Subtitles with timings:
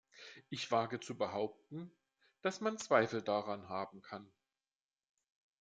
[0.49, 1.91] Ich wage zu behaupten,
[2.41, 4.31] dass man Zweifel daran haben kann.